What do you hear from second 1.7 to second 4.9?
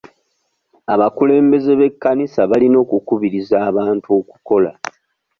b'ekkanisa balina okukubiriza abantu okukola.